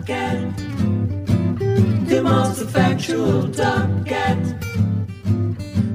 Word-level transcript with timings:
top 0.00 0.06
cat. 0.06 0.56
The 2.08 2.20
most 2.22 2.64
factual 2.70 3.50
top 3.50 4.06
cat. 4.06 4.38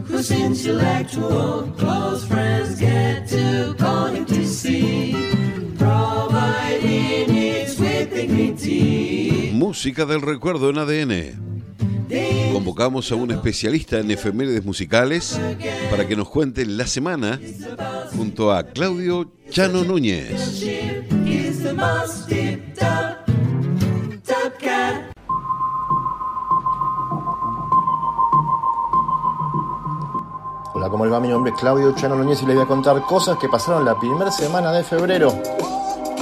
Whose 0.07 0.31
intellectual 0.31 1.71
close 1.77 2.25
friends 2.25 2.79
get 2.79 3.27
to 3.29 3.75
call 3.77 4.07
him 4.07 4.25
to 4.25 4.45
see. 4.45 5.13
Providing 5.77 7.35
it's 7.35 7.79
with 7.79 8.13
dignity. 8.13 9.51
Música 9.53 10.05
del 10.05 10.21
recuerdo 10.21 10.69
en 10.69 10.77
ADN. 10.77 11.45
Convocamos 12.53 13.11
a 13.11 13.15
un 13.15 13.31
especialista 13.31 13.99
en 13.99 14.11
efemérides 14.11 14.63
musicales 14.63 15.39
para 15.89 16.07
que 16.07 16.15
nos 16.15 16.29
cuente 16.29 16.65
la 16.65 16.87
semana 16.87 17.39
junto 18.15 18.53
a 18.53 18.63
Claudio 18.63 19.31
Chano 19.49 19.83
Núñez. 19.83 20.63
Hola, 30.75 30.89
¿cómo 30.89 31.05
les 31.05 31.13
va? 31.13 31.21
Mi 31.21 31.29
nombre 31.29 31.53
Claudio 31.53 31.95
Chano 31.95 32.17
Núñez 32.17 32.43
y 32.43 32.45
les 32.45 32.53
voy 32.53 32.65
a 32.65 32.67
contar 32.67 33.01
cosas 33.03 33.37
que 33.37 33.47
pasaron 33.47 33.85
la 33.85 33.97
primera 33.97 34.29
semana 34.29 34.73
de 34.73 34.83
febrero. 34.83 35.33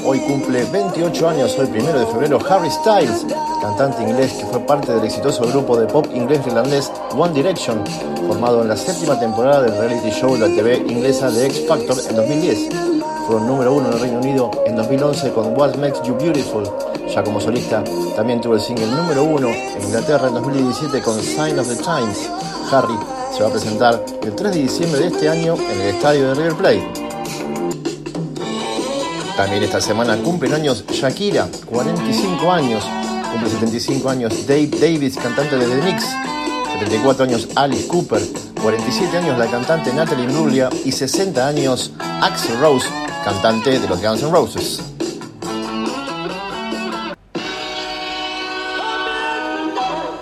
Hoy 0.06 0.20
cumple 0.28 0.64
28 0.66 1.28
años, 1.28 1.58
hoy 1.58 1.66
primero 1.66 1.98
de 1.98 2.06
febrero, 2.06 2.38
Harry 2.48 2.70
Styles, 2.70 3.26
cantante 3.60 4.04
inglés 4.04 4.34
que 4.34 4.46
fue 4.46 4.60
parte 4.60 4.94
del 4.94 5.06
exitoso 5.06 5.48
grupo 5.48 5.76
de 5.76 5.88
pop 5.88 6.06
inglés-irlandés 6.14 6.92
One 7.18 7.34
Direction, 7.34 7.84
formado 8.28 8.62
en 8.62 8.68
la 8.68 8.78
séptima 8.78 9.20
temporada 9.20 9.64
del 9.64 9.76
reality 9.76 10.12
show 10.12 10.36
de 10.36 10.48
la 10.48 10.56
TV 10.56 10.86
inglesa 10.88 11.32
de 11.32 11.48
X 11.48 11.66
Factor 11.68 11.98
en 12.08 12.16
2010. 12.16 12.70
Fueron 13.26 13.48
número 13.48 13.74
uno 13.74 13.88
en 13.88 13.94
el 13.94 14.00
Reino 14.02 14.20
Unido 14.20 14.52
en 14.68 14.76
2011 14.76 15.32
con 15.32 15.58
What 15.58 15.78
Makes 15.78 16.04
You 16.04 16.14
Beautiful. 16.14 16.70
Ya 17.08 17.24
como 17.24 17.42
solista, 17.42 17.84
también 18.16 18.40
tuvo 18.40 18.54
el 18.54 18.62
single 18.62 18.86
número 18.86 19.24
uno 19.24 19.48
en 19.50 19.82
Inglaterra 19.82 20.28
en 20.28 20.36
2017 20.36 21.02
con 21.02 21.20
Sign 21.20 21.58
of 21.58 21.68
the 21.68 21.76
Times. 21.78 22.30
Harry 22.72 23.23
se 23.34 23.42
va 23.42 23.50
a 23.50 23.52
presentar 23.52 24.06
el 24.22 24.36
3 24.36 24.54
de 24.54 24.62
diciembre 24.62 25.00
de 25.02 25.08
este 25.08 25.28
año 25.28 25.56
en 25.56 25.82
el 25.82 25.96
estadio 25.96 26.28
de 26.30 26.36
River 26.36 26.54
Plate. 26.54 26.88
También 29.36 29.64
esta 29.64 29.82
semana 29.82 30.16
cumplen 30.18 30.54
años 30.54 30.86
Shakira, 30.88 31.48
45 31.66 32.52
años. 32.52 32.84
Cumple 33.32 33.50
75 33.50 34.10
años 34.10 34.46
Dave 34.46 34.68
Davis, 34.68 35.18
cantante 35.18 35.58
de 35.58 35.66
The 35.66 35.82
Knicks. 35.82 36.06
74 36.74 37.24
años 37.26 37.48
Alice 37.56 37.88
Cooper. 37.88 38.22
47 38.62 39.18
años 39.18 39.40
la 39.40 39.48
cantante 39.48 39.92
Natalie 39.92 40.26
Imbruglia. 40.26 40.70
Y 40.86 40.92
60 40.92 41.48
años 41.48 41.92
Axel 42.22 42.60
Rose, 42.60 42.88
cantante 43.26 43.80
de 43.80 43.88
los 43.88 44.00
Guns 44.00 44.22
N' 44.22 44.32
Roses. 44.32 44.93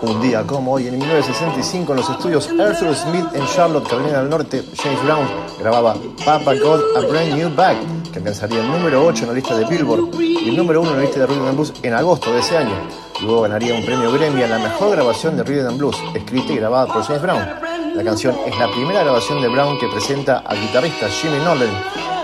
Un 0.01 0.19
día 0.19 0.43
como 0.47 0.73
hoy, 0.73 0.87
en 0.87 0.97
1965, 0.97 1.91
en 1.93 1.97
los 1.97 2.09
estudios 2.09 2.49
Arthur 2.59 2.95
Smith 2.95 3.25
en 3.33 3.45
Charlotte, 3.45 3.87
Carolina 3.87 4.19
del 4.19 4.29
Norte, 4.29 4.63
James 4.75 5.03
Brown 5.03 5.27
grababa 5.59 5.95
Papa 6.25 6.55
Got 6.55 6.81
a 6.97 7.01
Brand 7.01 7.35
New 7.35 7.53
Bag, 7.55 7.77
que 8.11 8.17
alcanzaría 8.17 8.61
el 8.61 8.67
número 8.67 9.05
8 9.05 9.23
en 9.23 9.29
la 9.29 9.35
lista 9.35 9.55
de 9.55 9.65
Billboard 9.65 10.19
y 10.19 10.49
el 10.49 10.57
número 10.57 10.81
1 10.81 10.89
en 10.89 10.97
la 10.97 11.03
lista 11.03 11.19
de 11.19 11.27
Rhythm 11.27 11.45
and 11.45 11.55
Blues 11.55 11.73
en 11.83 11.93
agosto 11.93 12.33
de 12.33 12.39
ese 12.39 12.57
año. 12.57 12.73
Luego 13.21 13.41
ganaría 13.41 13.75
un 13.75 13.85
premio 13.85 14.11
Grammy 14.11 14.41
a 14.41 14.47
la 14.47 14.57
mejor 14.57 14.89
grabación 14.89 15.37
de 15.37 15.43
Rhythm 15.43 15.67
and 15.67 15.77
Blues, 15.77 15.97
escrita 16.15 16.51
y 16.51 16.55
grabada 16.55 16.87
por 16.91 17.03
James 17.03 17.21
Brown. 17.21 17.45
La 17.93 18.03
canción 18.03 18.35
es 18.47 18.57
la 18.57 18.71
primera 18.71 19.03
grabación 19.03 19.39
de 19.39 19.49
Brown 19.49 19.77
que 19.77 19.87
presenta 19.87 20.39
al 20.39 20.59
guitarrista 20.59 21.09
Jimmy 21.09 21.37
Nolan, 21.37 21.69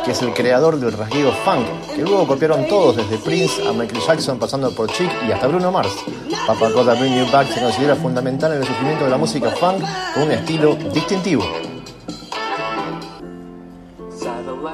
que 0.07 0.13
es 0.13 0.21
el 0.21 0.33
creador 0.33 0.79
del 0.79 0.93
rasgueo 0.93 1.33
funk, 1.43 1.67
que 1.93 2.01
luego 2.01 2.25
copiaron 2.25 2.65
todos, 2.69 2.95
desde 2.95 3.17
Prince 3.17 3.67
a 3.67 3.73
Michael 3.73 4.01
Jackson, 4.07 4.39
pasando 4.39 4.71
por 4.71 4.89
Chic 4.89 5.11
y 5.27 5.33
hasta 5.33 5.47
Bruno 5.47 5.69
Mars. 5.69 5.93
Papa 6.47 6.69
Got 6.69 6.87
a 6.87 6.93
Bring 6.93 7.13
You 7.13 7.29
Back 7.29 7.49
se 7.49 7.59
considera 7.59 7.93
fundamental 7.93 8.53
en 8.53 8.59
el 8.59 8.65
surgimiento 8.65 9.03
de 9.03 9.09
la 9.09 9.17
música 9.17 9.51
funk 9.51 9.83
con 10.13 10.23
un 10.23 10.31
estilo 10.31 10.75
distintivo. 10.93 11.43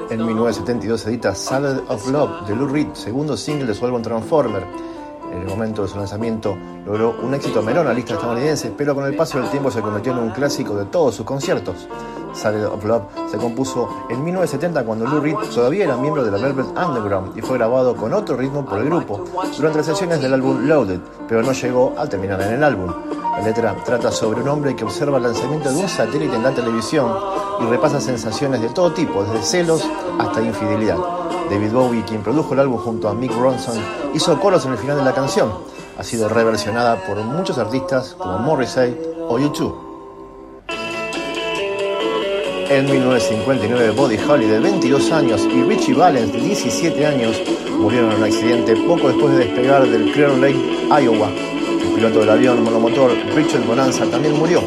En 0.08 0.24
1972 0.24 1.00
se 1.00 1.08
edita 1.08 1.34
Salad 1.34 1.80
of 1.88 2.08
Love 2.08 2.46
de 2.46 2.54
Lou 2.54 2.68
Reed, 2.68 2.86
segundo 2.92 3.36
single 3.36 3.66
de 3.66 3.74
su 3.74 3.84
álbum 3.84 4.02
Transformer. 4.02 4.64
En 5.32 5.40
el 5.40 5.48
momento 5.48 5.82
de 5.82 5.88
su 5.88 5.98
lanzamiento 5.98 6.56
logró 6.86 7.16
un 7.20 7.34
éxito 7.34 7.60
menor 7.60 7.80
en 7.80 7.88
la 7.88 7.94
lista 7.94 8.14
estadounidense, 8.14 8.72
pero 8.76 8.94
con 8.94 9.04
el 9.04 9.16
paso 9.16 9.40
del 9.40 9.50
tiempo 9.50 9.68
se 9.72 9.80
convirtió 9.80 10.12
en 10.12 10.18
un 10.18 10.30
clásico 10.30 10.76
de 10.76 10.84
todos 10.84 11.16
sus 11.16 11.26
conciertos. 11.26 11.88
Salad 12.34 12.66
of 12.66 12.84
Love 12.84 13.02
se 13.30 13.38
compuso 13.38 13.88
en 14.08 14.22
1970 14.24 14.84
cuando 14.84 15.06
Lou 15.06 15.20
Reed 15.20 15.36
todavía 15.54 15.84
era 15.84 15.96
miembro 15.96 16.24
de 16.24 16.30
la 16.30 16.38
Velvet 16.38 16.66
Underground 16.76 17.36
y 17.36 17.42
fue 17.42 17.58
grabado 17.58 17.96
con 17.96 18.12
otro 18.12 18.36
ritmo 18.36 18.64
por 18.64 18.78
el 18.78 18.86
grupo 18.86 19.24
durante 19.56 19.78
las 19.78 19.86
sesiones 19.86 20.20
del 20.20 20.34
álbum 20.34 20.66
Loaded, 20.66 21.00
pero 21.28 21.42
no 21.42 21.52
llegó 21.52 21.94
al 21.96 22.08
terminar 22.08 22.40
en 22.42 22.54
el 22.54 22.64
álbum. 22.64 22.92
La 23.32 23.40
letra 23.40 23.76
trata 23.84 24.12
sobre 24.12 24.42
un 24.42 24.48
hombre 24.48 24.76
que 24.76 24.84
observa 24.84 25.16
el 25.16 25.24
lanzamiento 25.24 25.70
de 25.70 25.76
un 25.76 25.88
satélite 25.88 26.36
en 26.36 26.42
la 26.42 26.52
televisión 26.52 27.12
y 27.60 27.64
repasa 27.64 28.00
sensaciones 28.00 28.60
de 28.60 28.68
todo 28.68 28.92
tipo, 28.92 29.24
desde 29.24 29.42
celos 29.42 29.84
hasta 30.18 30.42
infidelidad. 30.42 30.98
David 31.50 31.72
Bowie, 31.72 32.04
quien 32.04 32.22
produjo 32.22 32.54
el 32.54 32.60
álbum 32.60 32.78
junto 32.78 33.08
a 33.08 33.14
Mick 33.14 33.36
Ronson, 33.36 33.76
hizo 34.14 34.38
coros 34.40 34.64
en 34.66 34.72
el 34.72 34.78
final 34.78 34.96
de 34.96 35.04
la 35.04 35.12
canción. 35.12 35.52
Ha 35.98 36.02
sido 36.02 36.28
reversionada 36.28 36.96
por 37.06 37.16
muchos 37.18 37.58
artistas 37.58 38.14
como 38.18 38.38
Morrissey 38.38 38.98
o 39.28 39.38
U2. 39.38 39.93
En 42.70 42.86
1959, 42.86 43.90
Buddy 43.90 44.16
Holly, 44.16 44.46
de 44.46 44.58
22 44.58 45.12
años, 45.12 45.46
y 45.52 45.62
Richie 45.62 45.94
Valens, 45.94 46.32
de 46.32 46.40
17 46.40 47.06
años, 47.06 47.40
murieron 47.78 48.10
en 48.10 48.18
un 48.18 48.24
accidente 48.24 48.74
poco 48.74 49.08
después 49.08 49.36
de 49.36 49.44
despegar 49.44 49.86
del 49.86 50.10
Clear 50.12 50.30
Lake, 50.38 50.56
Iowa. 50.88 51.28
El 51.28 51.94
piloto 51.94 52.20
del 52.20 52.30
avión 52.30 52.64
monomotor, 52.64 53.12
Richard 53.34 53.66
Bonanza, 53.66 54.06
también 54.06 54.38
murió. 54.38 54.62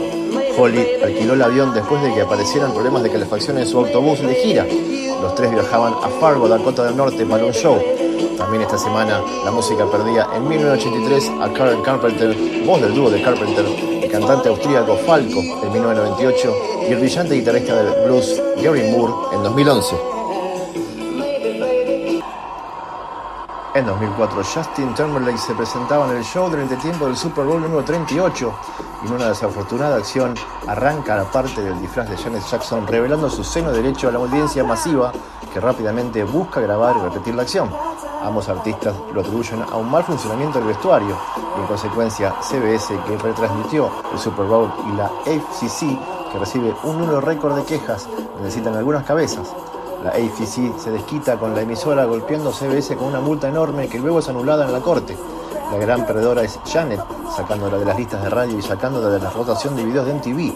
Holly 0.57 0.85
alquiló 1.03 1.33
el 1.33 1.41
avión 1.41 1.73
después 1.73 2.01
de 2.03 2.13
que 2.13 2.21
aparecieran 2.21 2.71
problemas 2.71 3.03
de 3.03 3.09
calefacción 3.09 3.57
en 3.57 3.65
su 3.65 3.79
autobús 3.79 4.21
de 4.21 4.35
gira. 4.35 4.65
Los 5.21 5.33
tres 5.35 5.51
viajaban 5.51 5.93
a 6.03 6.09
Fargo, 6.19 6.47
Dakota 6.47 6.83
del 6.83 6.95
Norte, 6.95 7.25
para 7.25 7.45
un 7.45 7.53
show. 7.53 7.96
También 8.37 8.61
esta 8.61 8.77
semana 8.77 9.21
la 9.43 9.51
música 9.51 9.85
perdía 9.89 10.27
en 10.35 10.47
1983 10.47 11.31
a 11.41 11.51
Karen 11.53 11.81
Carpenter, 11.81 12.35
voz 12.65 12.81
del 12.81 12.93
dúo 12.93 13.09
de 13.09 13.21
Carpenter, 13.21 13.65
el 14.03 14.11
cantante 14.11 14.49
austríaco 14.49 14.95
Falco 14.97 15.39
en 15.39 15.73
1998 15.73 16.55
y 16.87 16.93
el 16.93 16.99
brillante 16.99 17.33
guitarrista 17.33 17.75
del 17.81 18.05
blues 18.05 18.41
Gary 18.61 18.91
Moore 18.91 19.13
en 19.33 19.43
2011. 19.43 19.95
En 23.73 23.85
2004, 23.85 24.43
Justin 24.43 24.93
Timberlake 24.95 25.37
se 25.37 25.53
presentaba 25.53 26.09
en 26.09 26.17
el 26.17 26.23
show 26.23 26.49
del 26.49 26.61
entretiempo 26.61 27.05
del 27.05 27.15
Super 27.15 27.45
Bowl 27.45 27.61
número 27.61 27.83
38 27.83 28.53
y 29.03 29.07
en 29.07 29.13
una 29.13 29.29
desafortunada 29.29 29.97
acción 29.97 30.33
arranca 30.67 31.15
la 31.15 31.25
parte 31.25 31.61
del 31.61 31.79
disfraz 31.79 32.09
de 32.09 32.17
Janet 32.17 32.43
Jackson 32.49 32.87
revelando 32.87 33.29
su 33.29 33.43
seno 33.43 33.71
derecho 33.71 34.09
a 34.09 34.11
la 34.11 34.17
audiencia 34.17 34.63
masiva 34.63 35.11
que 35.53 35.59
rápidamente 35.59 36.23
busca 36.23 36.59
grabar 36.59 36.97
y 36.97 37.01
repetir 37.01 37.35
la 37.35 37.43
acción. 37.43 37.69
Ambos 38.27 38.49
artistas 38.49 38.93
lo 39.13 39.21
atribuyen 39.21 39.63
a 39.71 39.77
un 39.77 39.89
mal 39.89 40.03
funcionamiento 40.03 40.59
del 40.59 40.67
vestuario 40.67 41.17
y 41.55 41.61
en 41.61 41.65
consecuencia 41.65 42.35
CBS 42.41 42.93
que 43.07 43.17
retransmitió 43.17 43.89
el 44.11 44.19
Super 44.19 44.45
Bowl 44.45 44.69
y 44.85 44.97
la 44.97 45.09
FCC 45.23 45.97
que 46.33 46.37
recibe 46.37 46.75
un 46.83 46.97
número 46.99 47.21
récord 47.21 47.55
de 47.55 47.63
quejas 47.63 48.09
necesitan 48.41 48.75
algunas 48.75 49.05
cabezas. 49.05 49.53
La 50.03 50.09
AFC 50.09 50.77
se 50.77 50.91
desquita 50.91 51.37
con 51.37 51.55
la 51.55 51.61
emisora 51.61 52.03
golpeando 52.03 52.51
CBS 52.51 52.97
con 52.97 53.07
una 53.07 53.21
multa 53.21 53.47
enorme 53.47 53.87
que 53.87 53.97
luego 53.97 54.19
es 54.19 54.27
anulada 54.27 54.65
en 54.65 54.73
la 54.73 54.81
corte. 54.81 55.15
La 55.71 55.77
gran 55.79 56.05
perdedora 56.05 56.43
es 56.43 56.59
Janet, 56.65 57.01
sacándola 57.35 57.77
de 57.77 57.85
las 57.85 57.97
listas 57.97 58.23
de 58.23 58.29
radio 58.29 58.57
y 58.57 58.61
sacándola 58.61 59.09
de 59.09 59.19
la 59.19 59.29
rotación 59.29 59.75
de 59.75 59.83
videos 59.83 60.05
de 60.05 60.13
MTV. 60.13 60.53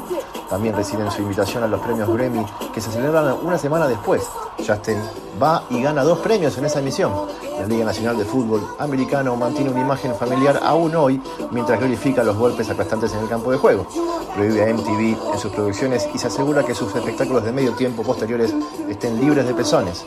También 0.50 0.74
reciben 0.74 1.12
su 1.12 1.22
invitación 1.22 1.64
a 1.64 1.68
los 1.68 1.82
premios 1.82 2.10
Grammy 2.10 2.46
que 2.74 2.80
se 2.80 2.92
celebran 2.92 3.36
una 3.44 3.58
semana 3.58 3.88
después. 3.88 4.24
Justin 4.58 4.98
va 5.42 5.64
y 5.70 5.82
gana 5.82 6.04
dos 6.04 6.20
premios 6.20 6.58
en 6.58 6.66
esa 6.66 6.80
emisión. 6.80 7.12
La 7.60 7.68
Liga 7.68 7.84
Nacional 7.84 8.18
de 8.18 8.26
Fútbol 8.26 8.66
Americano 8.80 9.36
mantiene 9.36 9.70
una 9.70 9.82
imagen 9.82 10.16
familiar 10.16 10.60
aún 10.64 10.96
hoy 10.96 11.22
mientras 11.52 11.80
glorifica 11.80 12.24
los 12.24 12.38
golpes 12.38 12.70
aplastantes 12.70 13.14
en 13.14 13.20
el 13.20 13.30
campo 13.30 13.52
de 13.52 13.58
juego. 13.58 13.86
Prohíbe 14.34 14.64
a 14.64 14.74
MTV 14.74 15.34
en 15.34 15.40
sus 15.40 15.52
producciones 15.52 16.08
y 16.14 16.18
se 16.18 16.28
asegura 16.28 16.64
que 16.64 16.74
sus 16.74 16.96
espectáculos 16.96 17.44
de 17.44 17.52
medio 17.52 17.74
tiempo 17.74 18.04
posteriores 18.04 18.54
estén 18.88 19.20
libres 19.20 19.46
de 19.46 19.54
pezones. 19.54 20.06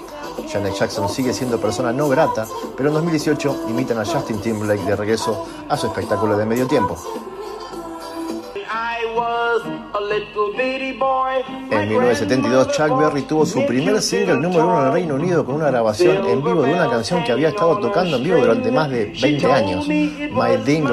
Janet 0.49 0.75
Jackson 0.75 1.09
sigue 1.09 1.33
siendo 1.33 1.61
persona 1.61 1.93
no 1.93 2.09
grata, 2.09 2.47
pero 2.77 2.89
en 2.89 2.95
2018 2.95 3.67
invitan 3.69 3.99
a 3.99 4.05
Justin 4.05 4.41
Timberlake 4.41 4.85
de 4.85 4.97
regreso 4.97 5.47
a 5.69 5.77
su 5.77 5.87
espectáculo 5.87 6.37
de 6.37 6.47
medio 6.47 6.67
tiempo. 6.67 6.97
En 11.71 11.89
1972, 11.89 12.69
Chuck 12.73 12.99
Berry 12.99 13.23
tuvo 13.23 13.47
su 13.47 13.65
primer 13.67 14.01
single 14.01 14.37
número 14.37 14.67
uno 14.67 14.81
en 14.81 14.87
el 14.87 14.93
Reino 14.93 15.15
Unido 15.15 15.45
con 15.45 15.57
una 15.57 15.71
grabación 15.71 16.27
en 16.27 16.43
vivo 16.43 16.63
de 16.63 16.73
una 16.73 16.89
canción 16.89 17.23
que 17.25 17.33
había 17.33 17.49
estado 17.49 17.79
tocando 17.79 18.17
en 18.17 18.25
vivo 18.25 18.39
durante 18.39 18.71
más 18.71 18.91
de 18.91 19.07
20 19.21 19.53
años, 19.53 19.87
My 19.89 20.57
Ding 20.65 20.89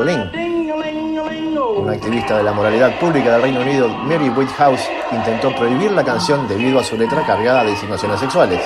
Una 1.77 1.94
activista 1.94 2.38
de 2.38 2.44
la 2.44 2.53
moralidad 2.53 3.00
pública 3.00 3.33
del 3.33 3.42
Reino 3.42 3.62
Unido, 3.62 3.88
Mary 3.89 4.30
Whitehouse, 4.30 4.88
intentó 5.12 5.56
prohibir 5.56 5.92
la 5.92 6.03
canción 6.03 6.48
debido 6.48 6.80
a 6.80 6.83
su 6.83 6.98
letra 6.98 7.25
cargada 7.25 7.63
de 7.63 7.71
insinuaciones 7.71 8.19
sexuales. 8.19 8.62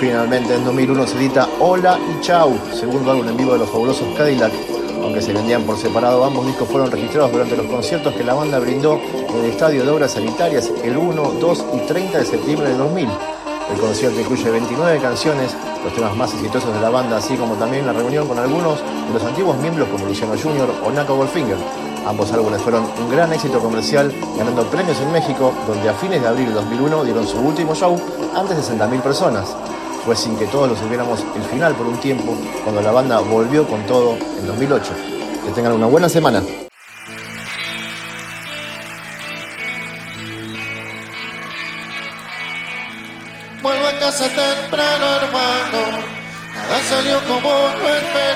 Finalmente 0.00 0.54
en 0.54 0.64
2001 0.64 1.06
se 1.06 1.18
edita 1.18 1.46
Hola 1.60 1.98
y 1.98 2.22
Chau, 2.22 2.58
segundo 2.72 3.10
álbum 3.10 3.28
en 3.28 3.36
vivo 3.36 3.52
de 3.52 3.58
los 3.58 3.68
fabulosos 3.68 4.08
Cadillac. 4.16 4.50
Aunque 5.02 5.20
se 5.20 5.34
vendían 5.34 5.64
por 5.64 5.76
separado, 5.76 6.24
ambos 6.24 6.46
discos 6.46 6.70
fueron 6.70 6.90
registrados 6.90 7.30
durante 7.30 7.54
los 7.54 7.66
conciertos 7.66 8.14
que 8.14 8.24
la 8.24 8.32
banda 8.32 8.58
brindó 8.60 8.98
en 8.98 9.44
el 9.44 9.50
Estadio 9.50 9.84
de 9.84 9.90
Obras 9.90 10.12
Sanitarias 10.12 10.72
el 10.82 10.96
1, 10.96 11.32
2 11.38 11.64
y 11.74 11.78
30 11.86 12.18
de 12.18 12.24
septiembre 12.24 12.70
de 12.70 12.78
2000. 12.78 13.08
El 13.74 13.78
concierto 13.78 14.18
incluye 14.18 14.50
29 14.50 15.00
canciones, 15.00 15.54
los 15.84 15.92
temas 15.92 16.16
más 16.16 16.32
exitosos 16.32 16.72
de 16.72 16.80
la 16.80 16.88
banda, 16.88 17.18
así 17.18 17.36
como 17.36 17.56
también 17.56 17.84
la 17.84 17.92
reunión 17.92 18.26
con 18.26 18.38
algunos 18.38 18.78
de 18.78 19.12
los 19.12 19.22
antiguos 19.22 19.58
miembros 19.58 19.86
como 19.90 20.06
Luciano 20.06 20.32
Jr. 20.32 20.70
o 20.82 20.90
Naco 20.92 21.14
Goldfinger. 21.14 21.58
Ambos 22.06 22.32
álbumes 22.32 22.62
fueron 22.62 22.84
un 22.84 23.10
gran 23.10 23.30
éxito 23.34 23.60
comercial, 23.60 24.10
ganando 24.38 24.64
premios 24.70 24.98
en 24.98 25.12
México, 25.12 25.52
donde 25.66 25.90
a 25.90 25.92
fines 25.92 26.22
de 26.22 26.28
abril 26.28 26.46
de 26.46 26.54
2001 26.54 27.04
dieron 27.04 27.26
su 27.26 27.38
último 27.38 27.74
show 27.74 28.00
ante 28.34 28.54
60.000 28.54 29.02
personas. 29.02 29.54
Fue 30.04 30.16
sin 30.16 30.36
que 30.36 30.46
todos 30.46 30.68
lo 30.68 30.76
supiéramos 30.76 31.20
el 31.36 31.42
final 31.42 31.74
por 31.74 31.86
un 31.86 31.98
tiempo, 31.98 32.34
cuando 32.64 32.80
la 32.80 32.90
banda 32.90 33.20
volvió 33.20 33.66
con 33.68 33.84
todo 33.86 34.16
en 34.16 34.46
2008. 34.46 34.92
Que 35.44 35.52
tengan 35.52 35.72
una 35.72 35.86
buena 35.86 36.08
semana. 36.08 36.42
Vuelvo 43.62 43.86
a 43.86 43.98
casa 43.98 44.24
temprano, 44.24 45.06
hermano. 45.16 46.20
Nada 46.54 46.82
salió 46.88 47.20
como 47.28 47.50
no 47.50 47.88
esperaba. 47.88 48.29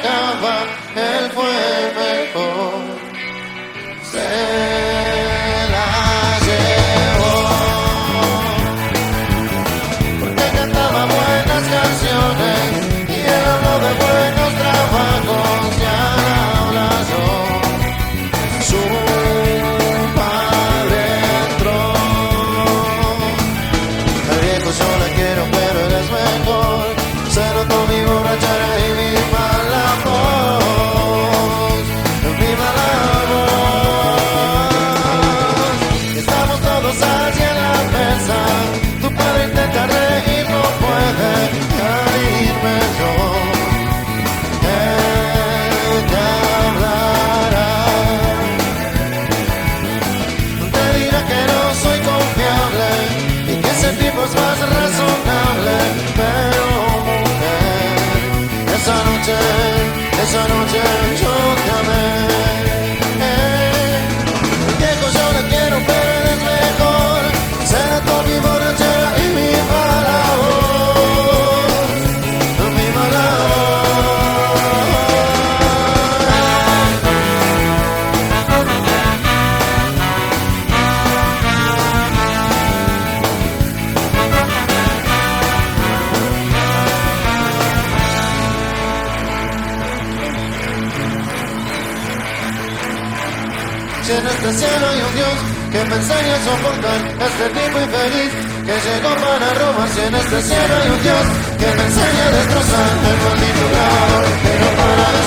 Si 94.05 94.13
en 94.13 94.27
este 94.27 94.53
cielo 94.53 94.87
hay 94.87 95.01
un 95.01 95.15
Dios 95.17 95.37
que 95.73 95.81
me 95.89 95.97
enseñe 95.97 96.33
a 96.37 96.41
soportar 96.45 97.01
este 97.25 97.47
tipo 97.57 97.77
infeliz 97.81 98.33
que 98.67 98.75
llegó 98.85 99.13
para 99.17 99.49
robar. 99.55 99.89
Si 99.89 100.01
en 100.01 100.15
este 100.15 100.43
cielo 100.43 100.73
hay 100.77 100.89
un 100.91 101.03
Dios 101.03 101.25
que 101.57 101.69
me 101.73 101.85
enseñe 101.89 102.21
a 102.21 102.31
destrozar 102.37 102.91
el 103.01 103.17
maldito 103.25 103.65
grado 103.73 104.17
que 104.45 104.53
no 104.61 104.69
para 104.77 105.09
de 105.15 105.23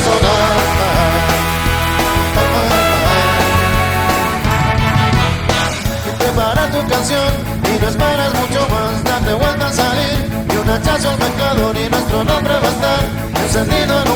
prepara 6.20 6.64
tu 6.70 6.80
canción 6.88 7.32
y 7.66 7.82
no 7.82 7.88
esperes 7.90 8.32
mucho 8.40 8.62
más. 8.70 9.04
Date 9.04 9.34
vuelta 9.34 9.66
a 9.66 9.74
salir 9.74 10.20
y 10.54 10.56
un 10.56 10.70
hachazo 10.70 11.10
al 11.10 11.18
pecado 11.18 11.74
y 11.74 11.90
nuestro 11.90 12.24
nombre 12.24 12.54
va 12.54 12.68
a 12.68 12.72
estar 12.78 13.02
encendido 13.44 14.07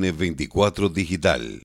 TN24 0.00 0.88
Digital. 0.92 1.60